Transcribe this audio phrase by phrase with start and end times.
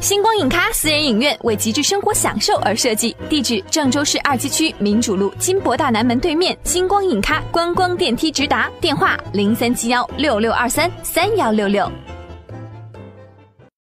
[0.00, 6.56] 星光影咖私人影院为极致生活享受而设计，地址郑州市二七区民主路金博大南门对面。
[6.62, 11.90] 星光影咖观光电梯直达，电话零三七幺六六二三三幺六六。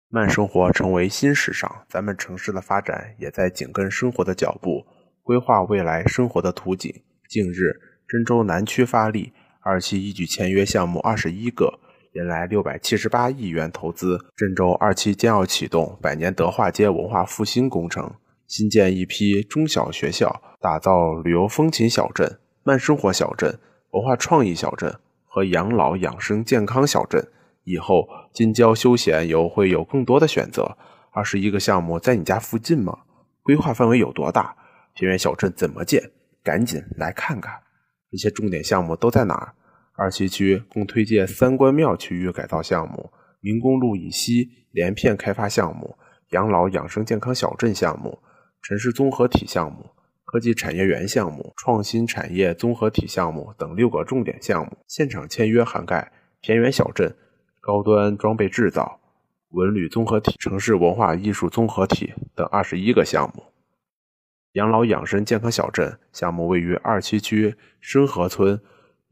[0.09, 4.87] 慢生活成为新时尚，咱们城市的发展也在紧跟生活的脚步，
[5.25, 6.95] 规划未来生活的图景。
[7.29, 11.81] 近日，郑州南区发力，二期一举签约项目二十一个。
[12.17, 18.11] 迎来六百七十八亿元投资，郑州二期将要启动百年德化街文化复兴工程，
[18.47, 23.59] 新建一批中小学校，打造旅游风情小镇、慢生活小镇、
[23.91, 27.23] 文化创意小镇和养老养生健康小镇。
[27.65, 30.79] 以后近郊休闲游会有更多的选择。
[31.11, 33.01] 二十一个项目在你家附近吗？
[33.43, 34.57] 规划范围有多大？
[34.95, 36.11] 平原小镇怎么建？
[36.43, 37.53] 赶紧来看看，
[38.11, 39.53] 这些重点项目都在哪儿？
[39.97, 43.11] 二七区共推介三官庙区域改造项目、
[43.41, 45.97] 民工路以西连片开发项目、
[46.31, 48.19] 养老养生健康小镇项目、
[48.61, 49.91] 城市综合体项目、
[50.27, 54.77] 科技产业园项目、创新产业综合体项目等六个重点项目。
[54.87, 57.17] 现场签约涵盖田园小镇、
[57.63, 59.01] 高端装备制造、
[59.49, 63.45] 文旅综合体、城市文化艺术综合体等二十一个项目。
[64.53, 68.61] 养老养生健康小镇项目位于二七区深河村。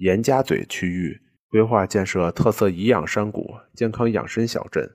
[0.04, 4.90] 严家嘴区域规划建设特色颐养山谷健康养生小镇，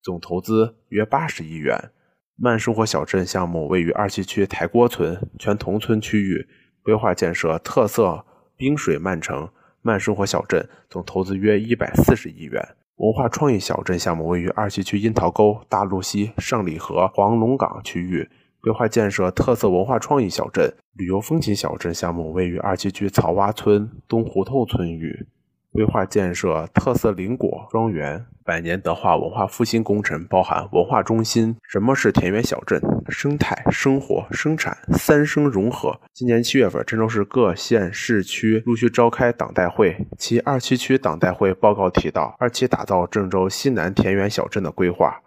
[0.00, 1.90] 总投资约八十亿元。
[2.36, 6.46] 慢生活小镇项目位于二七区台郭村全同村区域，
[6.84, 8.24] 规划建设特色
[8.56, 9.50] 冰水慢城
[9.82, 12.64] 慢生活小镇，总投资约一百四十亿元。
[12.98, 18.30] 文化创意小镇项目位于二七区樱桃沟大路西上里河黄龙岗区域。
[18.64, 25.26] 规划建设特色文化创意小镇、旅游风情小镇项目位于二七区草洼村东胡同村域。
[25.70, 31.54] 规划建设特色林果庄园、百年德化文化复兴工程，包含文化中心。
[31.68, 32.80] 什么是田园小镇？
[33.10, 36.00] 生态、生活、生产三生融合。
[36.14, 45.20] 今年七月份，郑州市各县市区陆续召开党代会，其二七区党代会报告提到，二期打造郑州西南田园小镇的规划，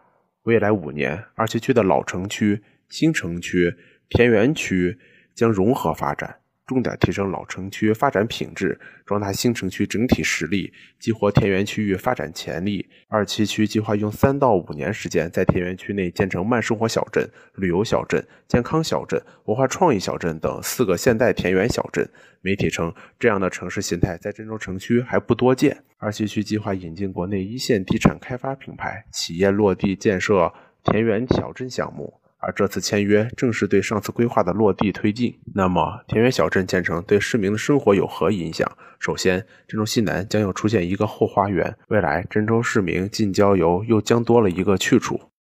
[0.45, 2.63] 未来五年，二七区的老城区。
[2.89, 3.75] 新城区、
[4.09, 4.97] 田园区
[5.35, 12.89] 将融合发展，重点提升老城区发展品质，壮大新城区整体实力，激活田园区域发展潜力。
[13.07, 22.09] 二七区计划用三到五年时间，在田园区内建成慢生活小镇、旅游小镇、健康小镇、文化创意小镇等四个现代田园小镇。
[22.41, 25.83] 媒体称，这样的城市形态在郑州城区还不多见。
[25.97, 32.21] 二七区计划引进国内一线地产开发品牌企业落地建设田园小镇项目。
[32.47, 35.37] 而这次签约正是对上次规划的落地推进。
[35.53, 38.65] 那么，田园小镇建成对市民的生活有何影响？
[38.99, 45.19] 首先，郑州西南将又出现一个后花园，未来郑州市民近郊游又将多了一个去处。